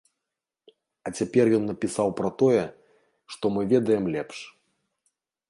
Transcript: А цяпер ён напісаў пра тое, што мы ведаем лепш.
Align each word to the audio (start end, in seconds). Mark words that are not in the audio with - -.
А 1.09 1.11
цяпер 1.19 1.45
ён 1.57 1.63
напісаў 1.71 2.09
пра 2.21 2.29
тое, 2.41 2.63
што 3.35 3.45
мы 3.59 3.67
ведаем 3.75 4.05
лепш. 4.19 4.37